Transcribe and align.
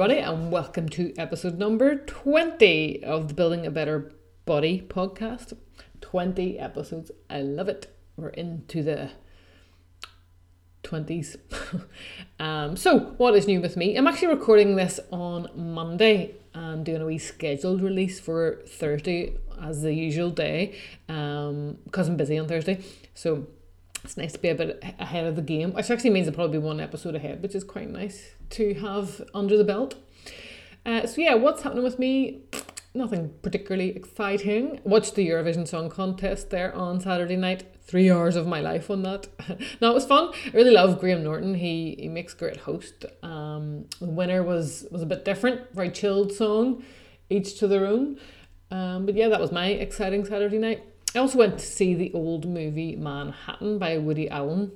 everybody, 0.00 0.20
and 0.20 0.52
welcome 0.52 0.88
to 0.88 1.12
episode 1.18 1.58
number 1.58 1.96
20 1.96 3.02
of 3.02 3.26
the 3.26 3.34
Building 3.34 3.66
a 3.66 3.70
Better 3.72 4.12
Body 4.44 4.86
podcast. 4.86 5.54
20 6.02 6.56
episodes. 6.56 7.10
I 7.28 7.40
love 7.40 7.68
it. 7.68 7.92
We're 8.16 8.28
into 8.28 8.84
the 8.84 9.10
20s. 10.84 11.38
um, 12.38 12.76
so, 12.76 13.16
what 13.16 13.34
is 13.34 13.48
new 13.48 13.60
with 13.60 13.76
me? 13.76 13.96
I'm 13.96 14.06
actually 14.06 14.28
recording 14.28 14.76
this 14.76 15.00
on 15.10 15.48
Monday 15.56 16.36
and 16.54 16.84
doing 16.84 17.02
a 17.02 17.06
wee 17.06 17.18
scheduled 17.18 17.82
release 17.82 18.20
for 18.20 18.62
Thursday 18.68 19.36
as 19.60 19.82
the 19.82 19.92
usual 19.92 20.30
day 20.30 20.78
um, 21.08 21.76
because 21.82 22.06
I'm 22.06 22.16
busy 22.16 22.38
on 22.38 22.46
Thursday. 22.46 22.84
So, 23.14 23.48
it's 24.08 24.16
nice 24.16 24.32
to 24.32 24.38
be 24.38 24.48
a 24.48 24.54
bit 24.54 24.82
ahead 24.98 25.26
of 25.26 25.36
the 25.36 25.42
game, 25.42 25.74
which 25.74 25.90
actually 25.90 26.08
means 26.08 26.26
I'll 26.26 26.32
probably 26.32 26.58
be 26.58 26.64
one 26.64 26.80
episode 26.80 27.14
ahead, 27.14 27.42
which 27.42 27.54
is 27.54 27.62
quite 27.62 27.90
nice 27.90 28.30
to 28.50 28.72
have 28.72 29.22
under 29.34 29.58
the 29.58 29.64
belt. 29.64 29.96
Uh, 30.86 31.06
so 31.06 31.20
yeah, 31.20 31.34
what's 31.34 31.60
happening 31.60 31.84
with 31.84 31.98
me? 31.98 32.40
Nothing 32.94 33.34
particularly 33.42 33.90
exciting. 33.90 34.80
Watched 34.82 35.14
the 35.14 35.28
Eurovision 35.28 35.68
Song 35.68 35.90
Contest 35.90 36.48
there 36.48 36.74
on 36.74 37.00
Saturday 37.00 37.36
night. 37.36 37.64
Three 37.82 38.10
hours 38.10 38.34
of 38.34 38.46
my 38.46 38.62
life 38.62 38.90
on 38.90 39.02
that. 39.02 39.28
no, 39.82 39.90
it 39.90 39.94
was 39.94 40.06
fun. 40.06 40.30
I 40.46 40.56
really 40.56 40.70
love 40.70 41.00
Graham 41.00 41.22
Norton. 41.22 41.54
He 41.54 41.94
he 41.98 42.08
makes 42.08 42.32
great 42.32 42.56
host. 42.56 43.04
Um, 43.22 43.84
the 44.00 44.06
winner 44.06 44.42
was 44.42 44.86
was 44.90 45.02
a 45.02 45.06
bit 45.06 45.26
different, 45.26 45.74
very 45.74 45.90
chilled 45.90 46.32
song, 46.32 46.82
each 47.28 47.58
to 47.58 47.68
their 47.68 47.84
own. 47.84 48.18
Um, 48.70 49.04
but 49.04 49.14
yeah, 49.16 49.28
that 49.28 49.40
was 49.40 49.52
my 49.52 49.66
exciting 49.66 50.24
Saturday 50.24 50.58
night. 50.58 50.82
I 51.18 51.20
also 51.20 51.38
went 51.38 51.58
to 51.58 51.66
see 51.66 51.94
the 51.94 52.12
old 52.14 52.46
movie 52.46 52.94
Manhattan 52.94 53.80
by 53.80 53.98
Woody 53.98 54.30
Allen. 54.30 54.70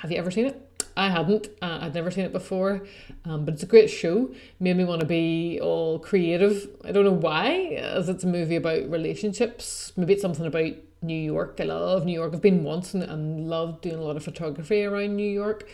Have 0.00 0.10
you 0.10 0.18
ever 0.18 0.32
seen 0.32 0.46
it? 0.46 0.68
I 0.96 1.10
hadn't. 1.10 1.46
Uh, 1.62 1.78
I'd 1.82 1.94
never 1.94 2.10
seen 2.10 2.24
it 2.24 2.32
before, 2.32 2.82
um, 3.24 3.44
but 3.44 3.54
it's 3.54 3.62
a 3.62 3.66
great 3.66 3.88
show. 3.88 4.34
Made 4.58 4.76
me 4.76 4.82
want 4.82 4.98
to 5.02 5.06
be 5.06 5.60
all 5.62 6.00
creative. 6.00 6.68
I 6.84 6.90
don't 6.90 7.04
know 7.04 7.12
why, 7.12 7.76
as 7.76 8.08
it's 8.08 8.24
a 8.24 8.26
movie 8.26 8.56
about 8.56 8.90
relationships. 8.90 9.92
Maybe 9.96 10.14
it's 10.14 10.22
something 10.22 10.44
about 10.44 10.72
New 11.02 11.14
York. 11.14 11.58
I 11.60 11.64
love 11.66 12.04
New 12.04 12.14
York. 12.14 12.34
I've 12.34 12.42
been 12.42 12.64
once 12.64 12.92
and, 12.92 13.04
and 13.04 13.48
loved 13.48 13.82
doing 13.82 13.94
a 13.94 14.02
lot 14.02 14.16
of 14.16 14.24
photography 14.24 14.82
around 14.82 15.14
New 15.14 15.30
York. 15.30 15.68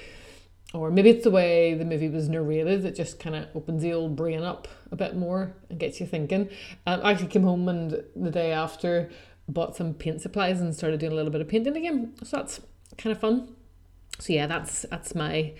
Or 0.75 0.91
maybe 0.91 1.09
it's 1.09 1.25
the 1.25 1.31
way 1.31 1.73
the 1.73 1.87
movie 1.87 2.11
was 2.11 2.29
narrated 2.29 2.83
that 2.83 2.95
just 2.97 3.19
kind 3.19 3.35
of 3.35 3.47
opens 3.55 3.81
the 3.81 3.95
old 3.95 4.15
brain 4.15 4.43
up 4.43 4.69
a 4.93 4.97
bit 4.97 5.17
more 5.17 5.55
and 5.71 5.79
gets 5.79 6.01
you 6.01 6.07
thinking. 6.07 6.51
Um, 6.87 7.01
I 7.03 7.13
actually 7.13 7.29
came 7.29 7.45
home 7.45 7.67
and 7.71 8.05
the 8.15 8.31
day 8.31 8.53
after 8.53 9.11
bought 9.49 9.77
some 9.77 9.95
paint 9.95 10.21
supplies 10.21 10.61
and 10.61 10.75
started 10.75 11.01
doing 11.01 11.13
a 11.13 11.15
little 11.15 11.31
bit 11.31 11.41
of 11.41 11.49
painting 11.49 11.77
again. 11.77 12.15
So 12.23 12.37
that's 12.37 12.61
kind 12.99 13.13
of 13.15 13.21
fun 13.21 13.57
so 14.19 14.33
yeah, 14.33 14.47
that's 14.47 14.83
that's 14.91 15.15
my 15.15 15.53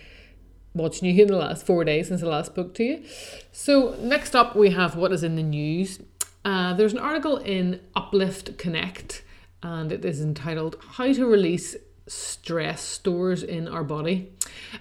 what's 0.73 1.01
new 1.01 1.21
in 1.21 1.27
the 1.27 1.37
last 1.37 1.65
four 1.65 1.83
days 1.83 2.07
since 2.07 2.21
I 2.23 2.27
last 2.27 2.47
spoke 2.47 2.73
to 2.75 2.83
you. 2.83 3.03
So 3.51 3.95
next 3.99 4.35
up, 4.35 4.55
we 4.55 4.71
have 4.71 4.95
what 4.95 5.11
is 5.11 5.23
in 5.23 5.35
the 5.35 5.43
news. 5.43 5.99
Uh, 6.45 6.73
there's 6.73 6.93
an 6.93 6.99
article 6.99 7.37
in 7.37 7.81
Uplift 7.95 8.57
Connect, 8.57 9.23
and 9.61 9.91
it 9.91 10.03
is 10.05 10.21
entitled 10.21 10.77
"How 10.91 11.11
to 11.11 11.25
Release 11.25 11.75
Stress 12.07 12.81
Stores 12.81 13.43
in 13.43 13.67
Our 13.67 13.83
Body." 13.83 14.33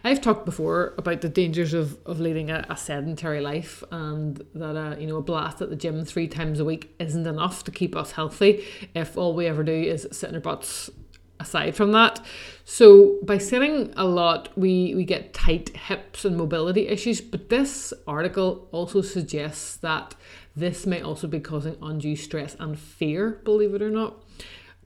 I've 0.05 0.20
talked 0.20 0.44
before 0.44 0.94
about 0.98 1.20
the 1.20 1.28
dangers 1.28 1.74
of, 1.74 1.98
of 2.06 2.20
leading 2.20 2.50
a, 2.50 2.64
a 2.69 2.77
sedentary 2.77 3.41
life, 3.41 3.83
and 3.91 4.44
that 4.55 4.77
uh, 4.77 4.96
you 4.98 5.06
know 5.06 5.16
a 5.16 5.22
blast 5.22 5.60
at 5.60 5.70
the 5.70 5.77
gym 5.77 6.05
three 6.05 6.28
times 6.28 6.60
a 6.60 6.64
week 6.64 6.94
isn't 6.98 7.27
enough 7.27 7.64
to 7.64 7.70
keep 7.70 7.96
us 7.96 8.12
healthy 8.12 8.64
if 8.94 9.16
all 9.16 9.34
we 9.34 9.46
ever 9.46 9.62
do 9.62 9.72
is 9.72 10.06
sit 10.12 10.30
in 10.30 10.34
our 10.34 10.41
butts 10.41 10.91
aside 11.41 11.74
from 11.74 11.92
that. 11.92 12.24
So 12.64 13.18
by 13.22 13.38
sitting 13.38 13.92
a 13.96 14.05
lot, 14.05 14.56
we, 14.56 14.94
we 14.94 15.05
get 15.05 15.34
tight 15.34 15.77
hips 15.77 16.24
and 16.24 16.36
mobility 16.36 16.88
issues. 16.88 17.20
But 17.20 17.48
this 17.48 17.92
article 18.06 18.68
also 18.72 19.02
suggests 19.02 19.77
that 19.77 20.14
this 20.55 20.86
may 20.86 21.02
also 21.02 21.27
be 21.27 21.40
causing 21.40 21.77
undue 21.83 22.17
stress 22.17 22.56
and 22.58 22.78
fear, 22.78 23.40
believe 23.45 23.74
it 23.74 23.83
or 23.83 23.90
not. 23.90 24.22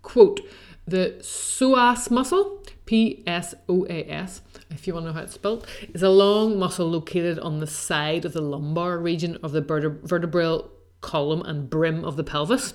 Quote, 0.03 0.41
the 0.87 1.17
psoas 1.21 2.11
muscle, 2.11 2.65
P 2.91 3.23
S 3.25 3.55
O 3.69 3.87
A 3.89 4.05
S, 4.11 4.41
if 4.69 4.89
you 4.89 4.95
want 4.95 5.05
to 5.05 5.11
know 5.11 5.15
how 5.15 5.23
it's 5.23 5.35
spelled, 5.35 5.65
is 5.95 6.03
a 6.03 6.09
long 6.09 6.59
muscle 6.59 6.91
located 6.91 7.39
on 7.39 7.61
the 7.61 7.67
side 7.69 8.25
of 8.25 8.33
the 8.33 8.41
lumbar 8.41 8.99
region 8.99 9.39
of 9.45 9.53
the 9.53 9.61
vertebral 9.61 10.73
column 11.01 11.41
and 11.43 11.71
brim 11.71 12.05
of 12.05 12.17
the 12.17 12.25
pelvis. 12.25 12.75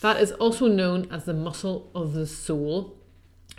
That 0.00 0.20
is 0.20 0.32
also 0.32 0.66
known 0.66 1.06
as 1.08 1.24
the 1.24 1.34
muscle 1.34 1.88
of 1.94 2.14
the 2.14 2.26
soul 2.26 2.98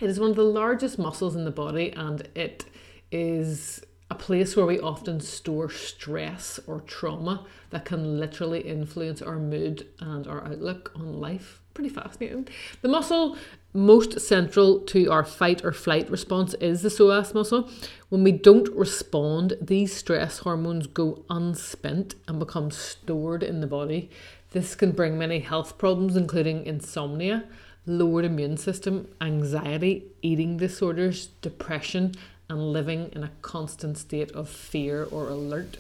it 0.02 0.10
is 0.10 0.20
one 0.20 0.32
of 0.32 0.36
the 0.36 0.44
largest 0.44 1.00
muscles 1.00 1.38
in 1.38 1.46
the 1.46 1.52
body 1.52 1.94
and 1.96 2.28
it 2.36 2.66
is 3.12 3.82
a 4.12 4.16
place 4.16 4.56
where 4.56 4.66
we 4.66 4.80
often 4.80 5.22
store 5.22 5.70
stress 5.70 6.60
or 6.68 6.82
trauma 6.82 7.46
that 7.70 7.86
can 7.86 8.20
literally 8.20 8.60
influence 8.60 9.22
our 9.22 9.40
mood 9.40 9.88
and 10.00 10.28
our 10.28 10.46
outlook 10.46 10.92
on 10.96 11.22
life. 11.22 11.62
Pretty 11.74 11.90
fascinating. 11.90 12.48
The 12.82 12.90
muscle 12.90 13.38
most 13.76 14.22
central 14.22 14.80
to 14.80 15.12
our 15.12 15.26
fight 15.26 15.64
or 15.66 15.74
flight 15.74 16.10
response 16.10 16.54
is 16.56 16.82
the 16.82 16.90
psoas 16.90 17.34
muscle. 17.34 17.70
When 18.10 18.24
we 18.24 18.32
don't 18.32 18.74
respond, 18.74 19.58
these 19.62 19.94
stress 19.94 20.40
hormones 20.40 20.88
go 20.88 21.26
unspent 21.30 22.16
and 22.28 22.40
become 22.40 22.72
stored 22.72 23.44
in 23.44 23.60
the 23.60 23.68
body. 23.68 24.10
This 24.52 24.76
can 24.76 24.94
bring 24.94 25.18
many 25.18 25.40
health 25.40 25.78
problems, 25.78 26.16
including 26.16 26.66
insomnia, 26.66 27.44
lowered 27.86 28.24
immune 28.24 28.56
system, 28.56 29.10
anxiety, 29.20 30.06
eating 30.22 30.56
disorders, 30.56 31.28
depression, 31.42 32.14
and 32.50 32.72
living 32.72 33.12
in 33.14 33.24
a 33.24 33.32
constant 33.42 33.98
state 33.98 34.32
of 34.32 34.48
fear 34.48 35.04
or 35.12 35.28
alert. 35.28 35.78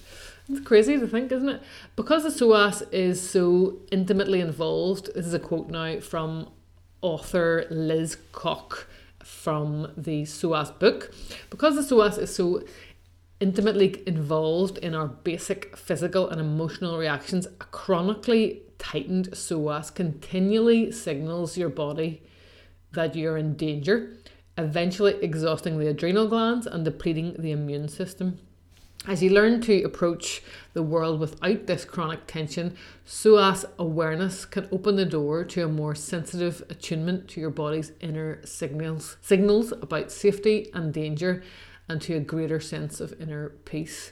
It's 0.49 0.59
crazy 0.59 0.99
to 0.99 1.07
think, 1.07 1.31
isn't 1.31 1.49
it? 1.49 1.61
Because 1.95 2.23
the 2.23 2.29
psoas 2.29 2.83
is 2.91 3.27
so 3.27 3.77
intimately 3.91 4.41
involved, 4.41 5.09
this 5.15 5.25
is 5.25 5.33
a 5.33 5.39
quote 5.39 5.69
now 5.69 5.99
from 6.01 6.49
author 7.05 7.67
Liz 7.69 8.17
Koch 8.31 8.87
from 9.23 9.93
the 9.95 10.23
psoas 10.23 10.77
book. 10.79 11.13
Because 11.51 11.75
the 11.75 11.81
psoas 11.81 12.17
is 12.17 12.33
so 12.33 12.63
intimately 13.39 14.03
involved 14.07 14.79
in 14.79 14.95
our 14.95 15.07
basic 15.07 15.77
physical 15.77 16.27
and 16.27 16.41
emotional 16.41 16.97
reactions, 16.97 17.45
a 17.45 17.65
chronically 17.65 18.63
tightened 18.79 19.29
psoas 19.31 19.93
continually 19.93 20.91
signals 20.91 21.57
your 21.57 21.69
body 21.69 22.23
that 22.93 23.15
you're 23.15 23.37
in 23.37 23.55
danger, 23.55 24.17
eventually 24.57 25.13
exhausting 25.21 25.77
the 25.77 25.87
adrenal 25.87 26.27
glands 26.27 26.65
and 26.65 26.83
depleting 26.83 27.35
the 27.37 27.51
immune 27.51 27.87
system. 27.87 28.39
As 29.07 29.21
you 29.21 29.29
learn 29.29 29.61
to 29.61 29.83
approach 29.83 30.41
the 30.73 30.81
world 30.81 31.19
without 31.19 31.67
this 31.67 31.85
chronic 31.85 32.25
tension, 32.25 32.75
psoas 33.05 33.63
awareness 33.77 34.45
can 34.45 34.67
open 34.71 34.95
the 34.95 35.05
door 35.05 35.43
to 35.43 35.63
a 35.63 35.67
more 35.67 35.93
sensitive 35.93 36.63
attunement 36.71 37.27
to 37.29 37.39
your 37.39 37.51
body's 37.51 37.91
inner 37.99 38.43
signals, 38.45 39.17
signals 39.21 39.71
about 39.73 40.11
safety 40.11 40.71
and 40.73 40.91
danger, 40.91 41.43
and 41.87 42.01
to 42.01 42.15
a 42.15 42.19
greater 42.19 42.59
sense 42.59 42.99
of 42.99 43.13
inner 43.21 43.49
peace. 43.65 44.11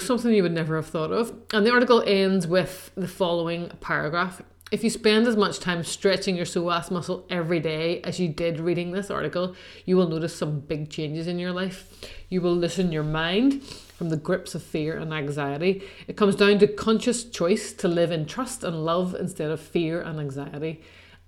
Something 0.00 0.32
you 0.32 0.42
would 0.42 0.52
never 0.52 0.76
have 0.76 0.88
thought 0.88 1.12
of. 1.12 1.32
And 1.54 1.64
the 1.64 1.72
article 1.72 2.02
ends 2.06 2.46
with 2.46 2.90
the 2.96 3.08
following 3.08 3.70
paragraph. 3.80 4.42
If 4.72 4.84
you 4.84 4.90
spend 4.90 5.26
as 5.26 5.36
much 5.36 5.60
time 5.60 5.84
stretching 5.84 6.36
your 6.36 6.44
psoas 6.44 6.90
muscle 6.90 7.24
every 7.30 7.60
day 7.60 8.02
as 8.02 8.20
you 8.20 8.28
did 8.28 8.60
reading 8.60 8.90
this 8.90 9.10
article, 9.10 9.54
you 9.86 9.96
will 9.96 10.08
notice 10.08 10.36
some 10.36 10.60
big 10.60 10.90
changes 10.90 11.26
in 11.26 11.38
your 11.38 11.52
life. 11.52 11.88
You 12.28 12.42
will 12.42 12.54
loosen 12.54 12.92
your 12.92 13.04
mind 13.04 13.62
from 13.96 14.10
the 14.10 14.16
grips 14.16 14.54
of 14.54 14.62
fear 14.62 14.96
and 14.96 15.12
anxiety. 15.12 15.82
It 16.06 16.16
comes 16.16 16.36
down 16.36 16.58
to 16.58 16.66
conscious 16.66 17.24
choice 17.24 17.72
to 17.74 17.88
live 17.88 18.12
in 18.12 18.26
trust 18.26 18.62
and 18.62 18.84
love 18.84 19.14
instead 19.14 19.50
of 19.50 19.60
fear 19.60 20.00
and 20.00 20.20
anxiety. 20.20 20.82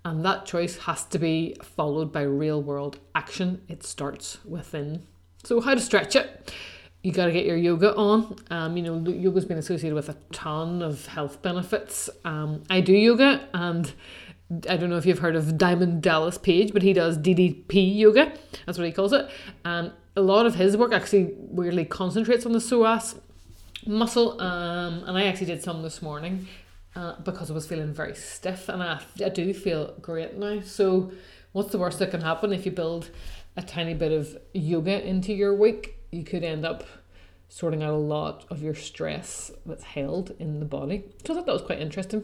And 0.05 0.23
that 0.23 0.45
choice 0.45 0.77
has 0.79 1.03
to 1.05 1.19
be 1.19 1.55
followed 1.61 2.11
by 2.13 2.21
real 2.21 2.61
world 2.61 2.99
action. 3.15 3.61
It 3.67 3.83
starts 3.83 4.37
within. 4.45 5.03
So, 5.43 5.59
how 5.61 5.73
to 5.73 5.81
stretch 5.81 6.15
it? 6.15 6.51
you 7.01 7.13
got 7.13 7.27
to 7.27 7.31
get 7.31 7.45
your 7.45 7.57
yoga 7.57 7.95
on. 7.95 8.35
Um, 8.49 8.75
you 8.75 8.83
know, 8.83 9.09
yoga's 9.09 9.45
been 9.45 9.57
associated 9.57 9.95
with 9.95 10.09
a 10.09 10.17
ton 10.31 10.81
of 10.81 11.05
health 11.07 11.41
benefits. 11.41 12.09
Um, 12.25 12.63
I 12.69 12.81
do 12.81 12.93
yoga, 12.93 13.47
and 13.53 13.93
I 14.69 14.75
don't 14.75 14.89
know 14.89 14.97
if 14.97 15.05
you've 15.05 15.19
heard 15.19 15.35
of 15.35 15.57
Diamond 15.57 16.01
Dallas 16.01 16.37
Page, 16.37 16.73
but 16.73 16.81
he 16.81 16.91
does 16.91 17.17
DDP 17.17 17.95
yoga. 17.97 18.33
That's 18.65 18.77
what 18.77 18.85
he 18.85 18.91
calls 18.91 19.13
it. 19.13 19.29
And 19.63 19.93
a 20.15 20.21
lot 20.21 20.45
of 20.45 20.55
his 20.55 20.75
work 20.75 20.93
actually 20.93 21.33
weirdly 21.37 21.85
concentrates 21.85 22.45
on 22.45 22.51
the 22.51 22.59
psoas 22.59 23.17
muscle. 23.85 24.39
Um, 24.41 25.03
and 25.05 25.17
I 25.17 25.25
actually 25.25 25.47
did 25.47 25.63
some 25.63 25.81
this 25.81 26.01
morning 26.01 26.47
uh, 26.95 27.15
because 27.21 27.49
I 27.49 27.53
was 27.53 27.67
feeling 27.67 27.93
very 27.93 28.15
stiff, 28.15 28.69
and 28.69 28.81
I, 28.83 29.01
I 29.23 29.29
do 29.29 29.53
feel 29.53 29.93
great 30.01 30.35
now. 30.37 30.61
So, 30.61 31.11
what's 31.51 31.71
the 31.71 31.77
worst 31.77 31.99
that 31.99 32.11
can 32.11 32.21
happen 32.21 32.51
if 32.51 32.65
you 32.65 32.71
build 32.71 33.09
a 33.55 33.61
tiny 33.61 33.93
bit 33.93 34.11
of 34.11 34.37
yoga 34.53 35.05
into 35.05 35.33
your 35.33 35.53
week? 35.55 35.95
you 36.11 36.23
could 36.23 36.43
end 36.43 36.65
up 36.65 36.83
sorting 37.47 37.83
out 37.83 37.93
a 37.93 37.97
lot 37.97 38.45
of 38.49 38.61
your 38.61 38.75
stress 38.75 39.51
that's 39.65 39.83
held 39.83 40.35
in 40.39 40.59
the 40.59 40.65
body. 40.65 41.03
So 41.25 41.33
I 41.33 41.37
thought 41.37 41.45
that 41.45 41.53
was 41.53 41.61
quite 41.61 41.79
interesting. 41.79 42.23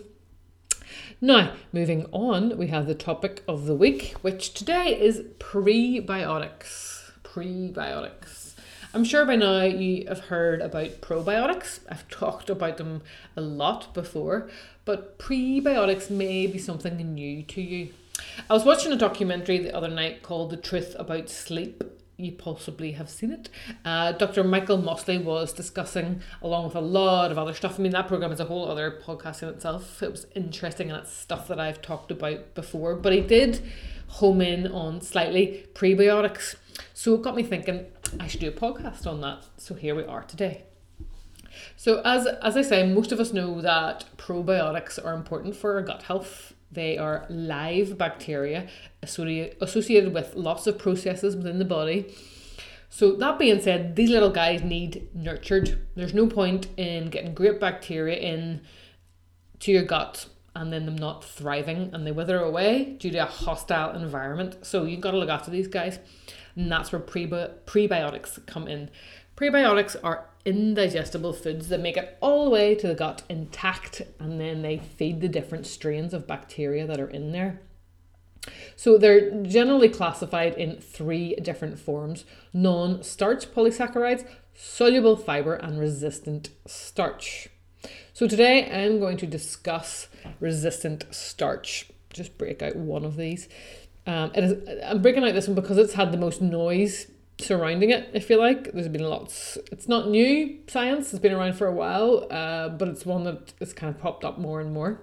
Now, 1.19 1.53
moving 1.73 2.05
on, 2.11 2.57
we 2.57 2.67
have 2.67 2.85
the 2.85 2.95
topic 2.95 3.43
of 3.47 3.65
the 3.65 3.75
week, 3.75 4.15
which 4.21 4.53
today 4.53 4.99
is 4.99 5.21
prebiotics. 5.39 7.04
Prebiotics. 7.35 8.53
I'm 8.93 9.03
sure 9.03 9.25
by 9.25 9.35
now 9.35 9.63
you 9.63 10.07
have 10.07 10.27
heard 10.27 10.61
about 10.61 11.01
probiotics. 11.01 11.81
I've 11.89 12.07
talked 12.09 12.49
about 12.49 12.77
them 12.77 13.01
a 13.35 13.41
lot 13.41 13.93
before, 13.93 14.49
but 14.85 15.19
prebiotics 15.19 16.09
may 16.09 16.47
be 16.47 16.57
something 16.57 16.95
new 16.95 17.43
to 17.43 17.61
you. 17.61 17.89
I 18.49 18.53
was 18.53 18.63
watching 18.63 18.93
a 18.93 18.95
documentary 18.95 19.57
the 19.57 19.75
other 19.75 19.89
night 19.89 20.23
called 20.23 20.49
The 20.49 20.55
Truth 20.55 20.95
About 20.97 21.29
Sleep. 21.29 21.83
You 22.15 22.31
possibly 22.31 22.93
have 22.93 23.09
seen 23.09 23.33
it. 23.33 23.49
Uh, 23.83 24.13
Dr. 24.13 24.45
Michael 24.45 24.77
Mosley 24.77 25.17
was 25.17 25.51
discussing, 25.51 26.21
along 26.41 26.63
with 26.63 26.75
a 26.75 26.79
lot 26.79 27.31
of 27.31 27.37
other 27.37 27.53
stuff. 27.53 27.77
I 27.77 27.83
mean, 27.83 27.91
that 27.91 28.07
program 28.07 28.31
is 28.31 28.39
a 28.39 28.45
whole 28.45 28.71
other 28.71 29.01
podcast 29.05 29.43
in 29.43 29.49
itself. 29.49 30.01
It 30.01 30.11
was 30.11 30.25
interesting 30.35 30.89
and 30.89 31.01
it's 31.01 31.11
stuff 31.11 31.49
that 31.49 31.59
I've 31.59 31.81
talked 31.81 32.11
about 32.11 32.55
before. 32.55 32.95
But 32.95 33.11
he 33.11 33.19
did 33.19 33.61
home 34.07 34.41
in 34.41 34.67
on 34.67 35.01
slightly 35.01 35.65
prebiotics. 35.73 36.55
So 36.93 37.15
it 37.15 37.21
got 37.21 37.35
me 37.35 37.43
thinking 37.43 37.85
I 38.19 38.27
should 38.27 38.41
do 38.41 38.49
a 38.49 38.51
podcast 38.51 39.05
on 39.07 39.21
that. 39.21 39.45
So 39.57 39.75
here 39.75 39.95
we 39.95 40.03
are 40.03 40.23
today. 40.23 40.63
So 41.75 42.01
as 42.03 42.27
as 42.41 42.57
I 42.57 42.61
say, 42.61 42.85
most 42.85 43.11
of 43.11 43.19
us 43.19 43.33
know 43.33 43.61
that 43.61 44.05
probiotics 44.17 45.03
are 45.03 45.13
important 45.13 45.55
for 45.55 45.75
our 45.75 45.81
gut 45.81 46.03
health. 46.03 46.53
They 46.71 46.97
are 46.97 47.25
live 47.29 47.97
bacteria 47.97 48.67
associated 49.01 50.13
with 50.13 50.35
lots 50.35 50.67
of 50.67 50.77
processes 50.77 51.35
within 51.35 51.59
the 51.59 51.65
body. 51.65 52.13
So 52.89 53.15
that 53.17 53.39
being 53.39 53.61
said, 53.61 53.95
these 53.95 54.09
little 54.09 54.29
guys 54.29 54.61
need 54.61 55.09
nurtured. 55.13 55.85
There's 55.95 56.13
no 56.13 56.27
point 56.27 56.67
in 56.77 57.09
getting 57.09 57.33
great 57.33 57.59
bacteria 57.59 58.17
in 58.17 58.61
to 59.59 59.71
your 59.71 59.83
gut 59.83 60.27
and 60.55 60.71
then 60.71 60.85
them 60.85 60.95
not 60.95 61.23
thriving 61.23 61.89
and 61.93 62.07
they 62.07 62.11
wither 62.11 62.39
away 62.39 62.95
due 62.99 63.11
to 63.11 63.17
a 63.19 63.25
hostile 63.25 63.95
environment. 63.95 64.65
So 64.65 64.85
you've 64.85 65.01
got 65.01 65.11
to 65.11 65.17
look 65.17 65.29
after 65.29 65.51
these 65.51 65.67
guys. 65.67 65.99
And 66.55 66.71
that's 66.71 66.91
where 66.91 67.01
prebi- 67.01 67.51
prebiotics 67.65 68.43
come 68.45 68.67
in. 68.67 68.89
Prebiotics 69.35 69.97
are 70.01 70.29
indigestible 70.45 71.33
foods 71.33 71.67
that 71.67 71.81
make 71.81 71.97
it 71.97 72.17
all 72.21 72.45
the 72.45 72.51
way 72.51 72.75
to 72.75 72.87
the 72.87 72.95
gut 72.95 73.23
intact 73.27 74.01
and 74.19 74.39
then 74.39 74.61
they 74.61 74.77
feed 74.77 75.19
the 75.19 75.27
different 75.27 75.67
strains 75.67 76.13
of 76.13 76.27
bacteria 76.27 76.87
that 76.87 76.99
are 76.99 77.09
in 77.09 77.31
there. 77.31 77.59
So 78.75 78.97
they're 78.97 79.43
generally 79.43 79.89
classified 79.89 80.53
in 80.53 80.79
three 80.79 81.35
different 81.35 81.79
forms 81.79 82.25
non 82.53 83.03
starch 83.03 83.51
polysaccharides, 83.51 84.25
soluble 84.53 85.17
fiber, 85.17 85.55
and 85.55 85.79
resistant 85.79 86.49
starch. 86.67 87.49
So 88.13 88.27
today 88.27 88.69
I'm 88.71 88.99
going 88.99 89.17
to 89.17 89.27
discuss 89.27 90.07
resistant 90.39 91.05
starch. 91.11 91.89
Just 92.11 92.37
break 92.37 92.61
out 92.61 92.75
one 92.75 93.03
of 93.03 93.17
these. 93.17 93.49
Um, 94.07 94.31
it 94.35 94.43
is, 94.43 94.79
I'm 94.85 95.01
breaking 95.01 95.23
out 95.23 95.33
this 95.33 95.47
one 95.47 95.55
because 95.55 95.77
it's 95.77 95.93
had 95.93 96.11
the 96.11 96.17
most 96.17 96.41
noise 96.41 97.07
surrounding 97.39 97.89
it, 97.89 98.09
if 98.13 98.29
you 98.29 98.37
like. 98.37 98.71
There's 98.71 98.87
been 98.87 99.03
lots. 99.03 99.57
It's 99.71 99.87
not 99.87 100.09
new 100.09 100.59
science, 100.67 101.11
it's 101.11 101.21
been 101.21 101.33
around 101.33 101.53
for 101.53 101.67
a 101.67 101.73
while, 101.73 102.27
uh, 102.31 102.69
but 102.69 102.87
it's 102.87 103.05
one 103.05 103.23
that 103.23 103.53
has 103.59 103.73
kind 103.73 103.93
of 103.93 103.99
popped 103.99 104.23
up 104.23 104.37
more 104.37 104.61
and 104.61 104.71
more. 104.73 105.01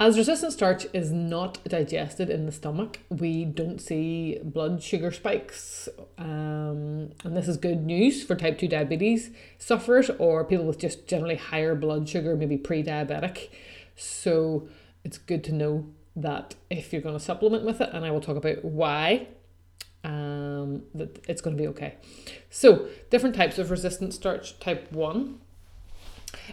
As 0.00 0.16
resistant 0.16 0.52
starch 0.52 0.86
is 0.92 1.12
not 1.12 1.62
digested 1.64 2.30
in 2.30 2.46
the 2.46 2.52
stomach, 2.52 3.00
we 3.08 3.44
don't 3.44 3.80
see 3.80 4.38
blood 4.42 4.82
sugar 4.82 5.10
spikes. 5.10 5.88
Um, 6.18 7.10
and 7.24 7.36
this 7.36 7.48
is 7.48 7.56
good 7.56 7.84
news 7.84 8.22
for 8.22 8.34
type 8.34 8.58
2 8.58 8.68
diabetes 8.68 9.30
sufferers 9.58 10.10
or 10.18 10.44
people 10.44 10.64
with 10.64 10.78
just 10.78 11.06
generally 11.06 11.36
higher 11.36 11.74
blood 11.74 12.08
sugar, 12.08 12.36
maybe 12.36 12.56
pre 12.56 12.82
diabetic. 12.82 13.48
So 13.96 14.68
it's 15.04 15.18
good 15.18 15.44
to 15.44 15.52
know 15.52 15.86
that 16.16 16.54
if 16.70 16.92
you're 16.92 17.02
going 17.02 17.16
to 17.16 17.24
supplement 17.24 17.64
with 17.64 17.80
it, 17.80 17.90
and 17.92 18.04
I 18.04 18.10
will 18.10 18.20
talk 18.20 18.36
about 18.36 18.64
why 18.64 19.28
um, 20.04 20.82
that 20.94 21.24
it's 21.28 21.40
going 21.40 21.56
to 21.56 21.62
be 21.62 21.66
okay. 21.68 21.96
So, 22.50 22.88
different 23.10 23.34
types 23.34 23.58
of 23.58 23.70
resistant 23.70 24.12
starch. 24.14 24.58
Type 24.60 24.92
1 24.92 25.40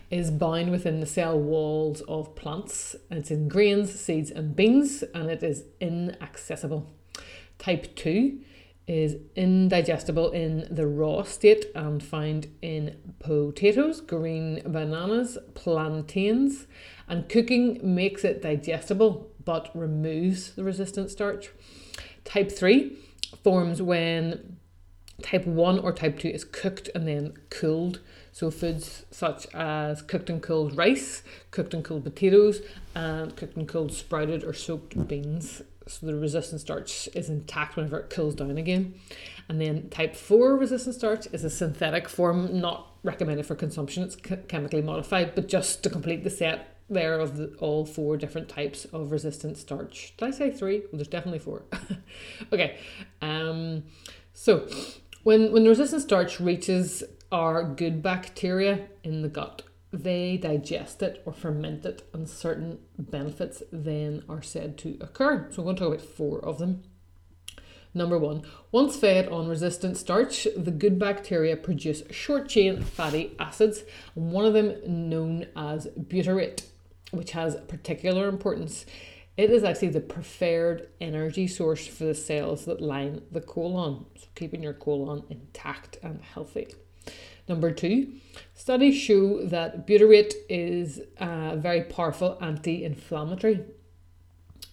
is 0.10 0.32
bound 0.32 0.72
within 0.72 1.00
the 1.00 1.06
cell 1.06 1.40
walls 1.40 2.02
of 2.02 2.36
plants. 2.36 2.96
It's 3.10 3.32
in 3.32 3.48
grains, 3.48 3.94
seeds, 3.94 4.32
and 4.32 4.56
beans, 4.56 5.04
and 5.14 5.30
it 5.30 5.44
is 5.44 5.64
inaccessible. 5.80 6.92
Type 7.58 7.96
2 7.96 8.40
is 8.88 9.16
indigestible 9.36 10.32
in 10.32 10.68
the 10.70 10.88
raw 10.88 11.24
state 11.24 11.66
and 11.76 12.04
found 12.04 12.48
in 12.62 12.98
potatoes, 13.20 14.02
green 14.02 14.62
bananas, 14.66 15.38
plantains, 15.54 16.68
and 17.08 17.30
cooking 17.30 17.80
makes 17.84 18.24
it 18.24 18.42
digestible 18.42 19.32
but 19.46 19.70
removes 19.76 20.56
the 20.56 20.64
resistant 20.64 21.10
starch. 21.10 21.52
Type 22.24 22.52
3 22.52 22.98
forms 23.44 23.82
when 23.82 24.58
type 25.22 25.46
1 25.46 25.80
or 25.80 25.92
type 25.94 26.20
2 26.20 26.28
is 26.28 26.44
cooked 26.44 26.90
and 26.94 27.08
then 27.08 27.34
cooled. 27.50 28.00
So, 28.32 28.50
foods 28.50 29.06
such 29.12 29.46
as 29.54 30.02
cooked 30.02 30.30
and 30.30 30.42
cooled 30.42 30.78
rice, 30.78 31.24
cooked 31.52 31.74
and 31.74 31.84
cooled 31.84 32.04
potatoes, 32.04 32.62
and 32.96 33.36
cooked 33.36 33.58
and 33.58 33.68
cooled 33.68 33.92
sprouted 33.94 34.44
or 34.44 34.54
soaked 34.54 35.08
beans. 35.08 35.62
So, 35.88 36.06
the 36.06 36.16
resistant 36.16 36.62
starch 36.62 37.10
is 37.14 37.30
intact 37.30 37.76
whenever 37.76 38.00
it 38.00 38.10
cools 38.10 38.36
down 38.36 38.58
again. 38.58 38.96
And 39.50 39.60
then, 39.60 39.90
type 39.90 40.16
4 40.16 40.56
resistant 40.56 40.96
starch 40.96 41.28
is 41.34 41.44
a 41.44 41.50
synthetic 41.50 42.08
form, 42.08 42.60
not 42.62 42.88
recommended 43.04 43.46
for 43.46 43.56
consumption. 43.56 44.04
It's 44.04 44.16
chemically 44.16 44.82
modified, 44.82 45.36
but 45.36 45.48
just 45.48 45.84
to 45.84 45.90
complete 45.90 46.24
the 46.24 46.30
set 46.30 46.72
there 46.92 47.20
of 47.20 47.38
the, 47.38 47.56
all 47.60 47.86
four 47.86 48.18
different 48.18 48.50
types 48.50 48.86
of 48.86 49.12
resistant 49.12 49.58
starch. 49.58 50.14
Did 50.18 50.28
I 50.28 50.32
say 50.32 50.52
three? 50.52 50.80
Well, 50.80 50.90
there's 50.94 51.08
definitely 51.08 51.40
four. 51.40 51.64
okay. 52.54 52.78
Um, 53.22 53.84
so 54.34 54.68
when 55.24 55.52
when 55.52 55.64
the 55.64 55.70
resistant 55.70 56.02
starch 56.02 56.40
reaches 56.40 57.04
our 57.32 57.64
good 57.64 58.02
bacteria 58.02 58.88
in 59.04 59.22
the 59.22 59.30
gut, 59.30 59.64
they 59.92 60.38
digest 60.38 61.02
it 61.02 61.22
or 61.26 61.34
ferment 61.34 61.86
it, 61.86 62.08
and 62.14 62.30
certain 62.30 62.80
benefits 62.98 63.64
then 63.72 64.24
are 64.30 64.42
said 64.42 64.78
to 64.80 64.98
occur. 65.02 65.48
So 65.52 65.62
I'm 65.62 65.66
going 65.66 65.76
to 65.76 65.84
talk 65.84 65.94
about 65.94 66.06
four 66.06 66.44
of 66.44 66.58
them. 66.58 66.84
Number 67.94 68.18
one, 68.18 68.44
once 68.72 68.96
fed 68.96 69.28
on 69.28 69.50
resistant 69.50 69.98
starch, 69.98 70.48
the 70.56 70.72
good 70.72 70.98
bacteria 70.98 71.58
produce 71.58 72.04
short 72.10 72.48
chain 72.48 72.82
fatty 72.82 73.36
acids, 73.38 73.84
one 74.14 74.46
of 74.46 74.54
them 74.54 75.10
known 75.10 75.48
as 75.56 75.88
butyrate 75.88 76.64
which 77.12 77.32
has 77.32 77.56
particular 77.68 78.28
importance. 78.28 78.86
It 79.38 79.50
is 79.50 79.64
actually 79.64 79.90
the 79.90 80.02
preferred 80.02 80.90
energy 81.00 81.48
source 81.48 81.88
for 81.88 82.06
the 82.06 82.16
cells 82.16 82.66
that 82.66 82.82
line 82.82 83.22
the 83.32 83.42
colon, 83.42 84.06
so 84.18 84.28
keeping 84.36 84.64
your 84.64 84.74
colon 84.74 85.24
intact 85.30 85.98
and 86.02 86.22
healthy. 86.22 86.68
Number 87.48 87.72
two, 87.72 88.14
studies 88.54 88.96
show 88.96 89.46
that 89.46 89.88
butyrate 89.88 90.34
is 90.48 91.02
a 91.18 91.58
very 91.58 91.84
powerful 91.84 92.38
anti 92.42 92.84
inflammatory 92.84 93.62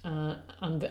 uh, 0.05 0.37
and 0.61 0.91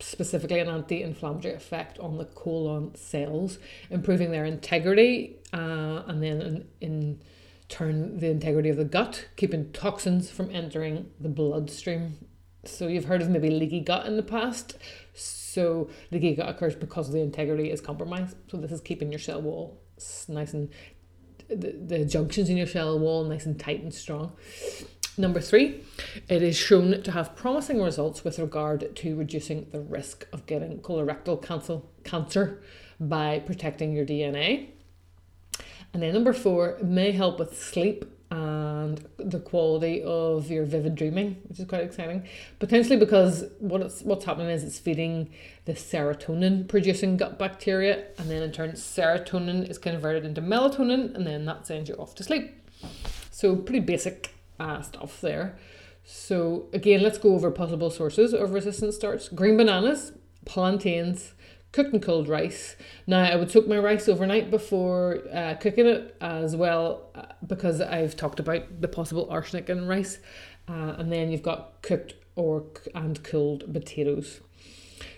specifically 0.00 0.60
an 0.60 0.68
anti 0.68 1.02
inflammatory 1.02 1.54
effect 1.54 1.98
on 1.98 2.18
the 2.18 2.24
colon 2.24 2.94
cells, 2.94 3.58
improving 3.90 4.30
their 4.30 4.44
integrity 4.44 5.36
uh, 5.52 6.02
and 6.06 6.22
then 6.22 6.40
in, 6.40 6.68
in 6.80 7.20
turn 7.68 8.18
the 8.18 8.30
integrity 8.30 8.70
of 8.70 8.76
the 8.76 8.84
gut, 8.84 9.28
keeping 9.36 9.70
toxins 9.72 10.30
from 10.30 10.50
entering 10.50 11.10
the 11.20 11.28
bloodstream. 11.28 12.16
So 12.64 12.88
you've 12.88 13.04
heard 13.04 13.22
of 13.22 13.28
maybe 13.28 13.50
leaky 13.50 13.80
gut 13.80 14.06
in 14.06 14.16
the 14.16 14.22
past. 14.22 14.76
So 15.14 15.88
leaky 16.10 16.34
gut 16.34 16.48
occurs 16.48 16.74
because 16.74 17.12
the 17.12 17.20
integrity 17.20 17.70
is 17.70 17.80
compromised. 17.80 18.36
So 18.50 18.56
this 18.56 18.72
is 18.72 18.80
keeping 18.80 19.12
your 19.12 19.18
cell 19.18 19.42
wall 19.42 19.80
nice 20.28 20.52
and 20.52 20.70
the, 21.48 21.72
the 21.72 22.04
junctions 22.04 22.50
in 22.50 22.56
your 22.56 22.66
cell 22.66 22.98
wall 22.98 23.24
nice 23.24 23.46
and 23.46 23.58
tight 23.58 23.82
and 23.82 23.94
strong. 23.94 24.32
Number 25.16 25.40
three, 25.40 25.82
it 26.28 26.42
is 26.44 26.56
shown 26.56 27.02
to 27.02 27.10
have 27.10 27.34
promising 27.34 27.82
results 27.82 28.22
with 28.22 28.38
regard 28.38 28.94
to 28.94 29.16
reducing 29.16 29.68
the 29.70 29.80
risk 29.80 30.28
of 30.32 30.46
getting 30.46 30.78
colorectal 30.78 31.42
cancer, 31.42 31.80
cancer 32.04 32.62
by 33.00 33.40
protecting 33.40 33.92
your 33.94 34.06
DNA. 34.06 34.68
And 35.92 36.02
then 36.02 36.14
number 36.14 36.32
four 36.32 36.78
may 36.82 37.10
help 37.10 37.40
with 37.40 37.60
sleep 37.60 38.04
uh, 38.30 38.34
and 38.88 39.06
the 39.18 39.38
quality 39.38 40.02
of 40.02 40.50
your 40.50 40.64
vivid 40.64 40.94
dreaming, 40.94 41.36
which 41.48 41.58
is 41.58 41.66
quite 41.66 41.82
exciting. 41.82 42.26
Potentially 42.58 42.96
because 42.96 43.44
what 43.58 43.80
it's, 43.82 44.02
what's 44.02 44.24
happening 44.24 44.48
is 44.48 44.64
it's 44.64 44.78
feeding 44.78 45.30
the 45.64 45.72
serotonin 45.72 46.66
producing 46.66 47.16
gut 47.16 47.38
bacteria, 47.38 48.06
and 48.18 48.30
then 48.30 48.42
in 48.42 48.52
turn, 48.52 48.72
serotonin 48.72 49.68
is 49.68 49.78
converted 49.78 50.24
into 50.24 50.40
melatonin, 50.40 51.14
and 51.14 51.26
then 51.26 51.44
that 51.44 51.66
sends 51.66 51.88
you 51.88 51.94
off 51.96 52.14
to 52.16 52.24
sleep. 52.24 52.54
So, 53.30 53.56
pretty 53.56 53.80
basic 53.80 54.34
uh, 54.58 54.82
stuff 54.82 55.20
there. 55.20 55.58
So, 56.04 56.66
again, 56.72 57.02
let's 57.02 57.18
go 57.18 57.34
over 57.34 57.50
possible 57.50 57.90
sources 57.90 58.32
of 58.32 58.52
resistant 58.52 58.94
starch 58.94 59.34
green 59.34 59.56
bananas, 59.56 60.12
plantains, 60.44 61.34
cooked 61.78 61.92
and 61.92 62.02
cold 62.02 62.28
rice. 62.28 62.74
Now, 63.06 63.22
I 63.22 63.36
would 63.36 63.52
soak 63.52 63.68
my 63.68 63.78
rice 63.78 64.08
overnight 64.08 64.50
before 64.50 65.22
uh, 65.32 65.54
cooking 65.60 65.86
it 65.86 66.16
as 66.20 66.56
well 66.56 67.08
uh, 67.14 67.26
because 67.46 67.80
I've 67.80 68.16
talked 68.16 68.40
about 68.40 68.80
the 68.80 68.88
possible 68.88 69.28
arsenic 69.30 69.70
in 69.70 69.86
rice. 69.86 70.18
Uh, 70.68 70.96
and 70.98 71.12
then 71.12 71.30
you've 71.30 71.44
got 71.44 71.80
cooked 71.82 72.14
or 72.34 72.64
and 72.96 73.22
cooled 73.22 73.72
potatoes. 73.72 74.40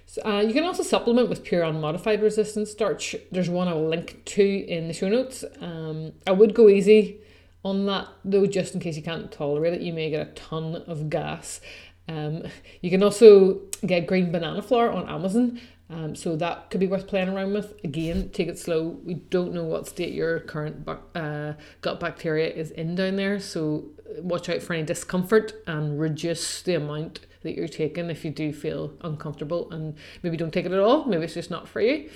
So, 0.05 0.21
uh, 0.23 0.43
you 0.43 0.53
can 0.53 0.65
also 0.65 0.83
supplement 0.83 1.31
with 1.31 1.45
pure 1.45 1.63
unmodified 1.63 2.21
resistant 2.21 2.69
starch. 2.69 3.17
There's 3.33 3.49
one 3.49 3.67
I'll 3.67 3.89
link 3.89 4.23
to 4.27 4.45
in 4.45 4.87
the 4.87 4.93
show 4.93 5.09
notes. 5.09 5.45
Um, 5.63 6.13
I 6.27 6.33
would 6.33 6.55
go 6.55 6.69
easy 6.69 7.21
on 7.65 7.87
that 7.87 8.07
though, 8.23 8.45
just 8.45 8.75
in 8.75 8.81
case 8.81 8.99
you 8.99 9.03
can't 9.03 9.33
tolerate 9.33 9.73
it. 9.73 9.81
You 9.81 9.95
may 9.95 10.11
get 10.11 10.29
a 10.29 10.33
ton 10.33 10.77
of 10.87 11.09
gas. 11.09 11.63
Um, 12.07 12.43
you 12.83 12.91
can 12.91 13.03
also 13.03 13.61
get 13.87 14.07
green 14.07 14.31
banana 14.31 14.61
flour 14.61 14.91
on 14.91 15.09
Amazon. 15.09 15.59
Um, 15.91 16.15
so 16.15 16.37
that 16.37 16.71
could 16.71 16.79
be 16.79 16.87
worth 16.87 17.09
playing 17.09 17.29
around 17.29 17.53
with. 17.53 17.75
Again, 17.83 18.31
take 18.33 18.49
it 18.49 18.59
slow. 18.59 19.01
We 19.05 19.15
don't 19.15 19.53
know 19.53 19.65
what 19.65 19.89
state 19.89 20.15
your 20.15 20.39
current 20.41 20.89
uh, 21.17 21.55
gut 21.81 21.99
bacteria 21.99 22.49
is 22.49 22.71
in 22.71 22.95
down 22.95 23.17
there. 23.17 23.41
So 23.41 23.87
watch 24.19 24.49
out 24.49 24.63
for 24.63 24.75
any 24.75 24.85
discomfort 24.85 25.53
and 25.67 25.99
reduce 25.99 26.63
the 26.63 26.75
amount 26.75 27.27
that 27.43 27.57
you're 27.57 27.69
taking 27.69 28.09
if 28.09 28.25
you 28.25 28.31
do 28.31 28.53
feel 28.53 28.93
uncomfortable 29.01 29.71
and 29.73 29.97
maybe 30.23 30.37
don't 30.37 30.53
take 30.53 30.67
it 30.67 30.73
at 30.73 30.79
all. 30.79 31.07
Maybe 31.07 31.25
it's 31.25 31.35
just 31.35 31.51
not 31.51 31.69
for 31.69 31.81
you. 31.81 32.09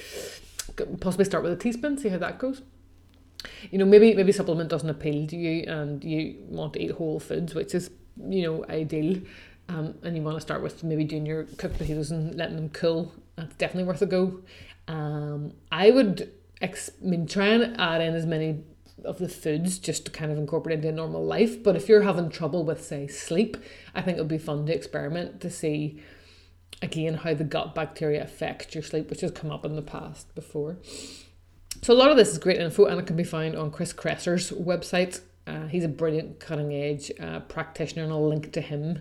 Possibly 1.00 1.24
start 1.24 1.42
with 1.42 1.52
a 1.52 1.56
teaspoon, 1.56 1.98
see 1.98 2.10
how 2.10 2.18
that 2.18 2.38
goes. 2.38 2.62
You 3.70 3.78
know, 3.78 3.84
maybe 3.84 4.14
maybe 4.14 4.32
supplement 4.32 4.70
doesn't 4.70 4.88
appeal 4.88 5.26
to 5.26 5.36
you 5.36 5.64
and 5.66 6.02
you 6.02 6.36
want 6.46 6.74
to 6.74 6.82
eat 6.82 6.92
whole 6.92 7.20
foods, 7.20 7.54
which 7.54 7.74
is, 7.74 7.90
you 8.28 8.42
know, 8.42 8.64
ideal. 8.68 9.20
Um, 9.68 9.94
and 10.02 10.14
you 10.14 10.22
want 10.22 10.36
to 10.36 10.42
start 10.42 10.62
with 10.62 10.84
maybe 10.84 11.04
doing 11.04 11.26
your 11.26 11.44
cooked 11.44 11.78
potatoes 11.78 12.10
and 12.10 12.34
letting 12.34 12.56
them 12.56 12.68
cool. 12.68 13.12
That's 13.36 13.54
definitely 13.56 13.84
worth 13.84 14.02
a 14.02 14.06
go. 14.06 14.40
Um, 14.86 15.52
I 15.72 15.90
would 15.90 16.32
ex- 16.60 16.90
I 17.02 17.06
mean, 17.06 17.26
try 17.26 17.46
and 17.48 17.80
add 17.80 18.00
in 18.00 18.14
as 18.14 18.26
many 18.26 18.64
of 19.04 19.18
the 19.18 19.28
foods 19.28 19.78
just 19.78 20.06
to 20.06 20.10
kind 20.10 20.32
of 20.32 20.38
incorporate 20.38 20.78
into 20.78 20.92
normal 20.92 21.24
life. 21.24 21.62
But 21.62 21.76
if 21.76 21.88
you're 21.88 22.02
having 22.02 22.30
trouble 22.30 22.64
with, 22.64 22.84
say, 22.84 23.06
sleep, 23.06 23.56
I 23.94 24.02
think 24.02 24.16
it 24.16 24.20
would 24.20 24.28
be 24.28 24.38
fun 24.38 24.66
to 24.66 24.74
experiment 24.74 25.40
to 25.40 25.50
see 25.50 26.02
again 26.82 27.14
how 27.14 27.34
the 27.34 27.44
gut 27.44 27.74
bacteria 27.74 28.22
affect 28.22 28.74
your 28.74 28.82
sleep, 28.82 29.10
which 29.10 29.20
has 29.20 29.30
come 29.30 29.50
up 29.50 29.64
in 29.64 29.76
the 29.76 29.82
past 29.82 30.34
before. 30.34 30.78
So 31.82 31.92
a 31.92 31.96
lot 31.96 32.10
of 32.10 32.16
this 32.16 32.30
is 32.30 32.38
great 32.38 32.60
info 32.60 32.86
and 32.86 32.98
it 33.00 33.06
can 33.06 33.16
be 33.16 33.24
found 33.24 33.56
on 33.56 33.70
Chris 33.70 33.92
Kresser's 33.92 34.50
website. 34.50 35.20
Uh, 35.46 35.66
he's 35.66 35.84
a 35.84 35.88
brilliant 35.88 36.40
cutting 36.40 36.72
edge 36.72 37.12
uh, 37.20 37.40
practitioner 37.40 38.04
and 38.04 38.12
I'll 38.12 38.26
link 38.26 38.52
to 38.52 38.60
him 38.60 39.00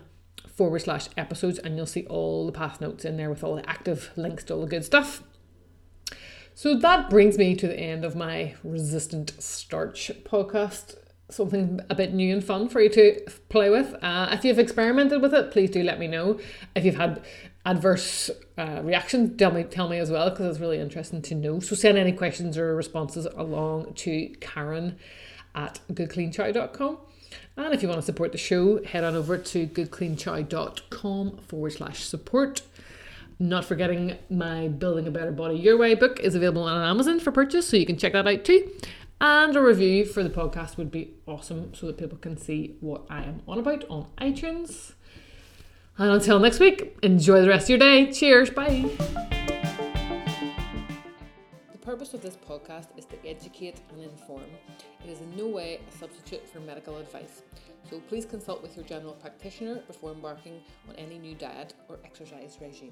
forward 0.49 0.79
slash 0.79 1.09
episodes. 1.17 1.59
And 1.59 1.77
you'll 1.77 1.87
see 1.87 2.07
all 2.07 2.47
the 2.47 2.53
path 2.53 2.81
notes 2.81 3.05
in 3.05 3.17
there 3.17 3.29
with 3.29 3.43
all 3.45 3.57
the 3.57 3.69
active 3.69 4.13
links 4.17 4.45
to 4.45 4.55
all 4.55 4.61
the 4.63 4.69
good 4.69 4.85
stuff. 4.85 5.25
So 6.55 6.79
that 6.79 7.11
brings 7.11 7.37
me 7.37 7.57
to 7.57 7.67
the 7.67 7.79
end 7.79 8.05
of 8.05 8.15
my 8.15 8.55
resistant 8.63 9.33
starch 9.41 10.13
podcast 10.25 10.95
something 11.31 11.81
a 11.91 11.95
bit 11.95 12.13
new 12.13 12.35
and 12.35 12.45
fun 12.45 12.69
for 12.69 12.81
you 12.81 12.89
to 12.91 13.21
play 13.49 13.71
with. 13.71 13.95
Uh, 14.03 14.29
if 14.33 14.45
you've 14.45 14.59
experimented 14.59 15.23
with 15.23 15.35
it, 15.35 15.51
please 15.51 15.71
do 15.71 15.83
let 15.83 15.99
me 15.99 16.07
know. 16.07 16.39
If 16.75 16.85
you've 16.85 16.97
had 16.97 17.23
adverse 17.65 18.31
uh, 18.59 18.81
reactions, 18.83 19.37
tell 19.39 19.51
me 19.51 19.65
tell 19.65 19.89
me 19.89 19.99
as 19.99 20.11
well 20.11 20.31
because 20.31 20.47
it's 20.47 20.61
really 20.61 20.79
interesting 20.79 21.23
to 21.23 21.35
know. 21.35 21.61
So 21.61 21.75
send 21.75 21.99
any 21.99 22.13
questions 22.13 22.59
or 22.59 22.75
responses 22.77 23.27
along 23.27 23.95
to 23.95 24.29
Karen 24.41 24.97
at 25.55 25.81
goodcleanchow.com. 25.91 26.99
And 27.57 27.75
if 27.75 27.83
you 27.83 27.89
want 27.89 28.01
to 28.01 28.05
support 28.05 28.33
the 28.33 28.39
show, 28.39 28.83
head 28.85 29.05
on 29.05 29.15
over 29.15 29.39
to 29.39 29.67
goodcleanchow.com 29.67 31.39
forward 31.39 31.71
slash 31.71 32.05
support. 32.05 32.63
Not 33.39 33.65
forgetting 33.65 34.17
my 34.31 34.69
Building 34.69 35.09
a 35.09 35.11
Better 35.11 35.33
Body 35.33 35.57
Your 35.57 35.77
Way 35.77 35.95
book 35.95 36.21
is 36.21 36.35
available 36.35 36.63
on 36.63 36.89
Amazon 36.89 37.19
for 37.19 37.33
purchase, 37.33 37.67
so 37.67 37.77
you 37.77 37.87
can 37.87 37.97
check 37.97 38.13
that 38.13 38.27
out 38.27 38.45
too. 38.45 38.71
And 39.21 39.57
a 39.57 39.61
review 39.61 40.05
for 40.05 40.23
the 40.23 40.31
podcast 40.31 40.77
would 40.77 40.91
be 40.91 41.15
awesome 41.27 41.75
so 41.75 41.87
that 41.87 41.99
people 41.99 42.19
can 42.19 42.37
see 42.37 42.77
what 42.81 43.03
I 43.09 43.23
am 43.23 43.43
on 43.49 43.59
about 43.59 43.85
on 43.89 44.07
iTunes. 44.19 44.93
And 45.97 46.11
until 46.11 46.41
next 46.41 46.59
week, 46.59 46.99
enjoy 47.03 47.41
the 47.41 47.49
rest 47.49 47.67
of 47.67 47.71
your 47.71 47.79
day. 47.79 48.11
Cheers. 48.11 48.51
Bye. 48.51 48.91
The 51.71 51.79
purpose 51.81 52.15
of 52.15 52.23
this 52.23 52.37
podcast 52.37 52.89
is 52.97 53.05
to 53.07 53.17
educate 53.25 53.81
and 53.93 54.03
inform. 54.03 54.43
It 55.05 55.11
is 55.11 55.21
in 55.21 55.37
no 55.37 55.47
way 55.47 55.79
a 55.89 55.97
substitute 55.97 56.49
for 56.49 56.59
medical 56.59 56.97
advice. 56.97 57.43
So 57.89 58.01
please 58.09 58.25
consult 58.25 58.61
with 58.61 58.75
your 58.77 58.85
general 58.87 59.13
practitioner 59.13 59.77
before 59.87 60.11
embarking 60.13 60.61
on 60.89 60.97
any 60.97 61.19
new 61.19 61.37
diet 61.37 61.75
or 61.89 62.01
exercise 62.05 62.59
regime. 62.61 62.91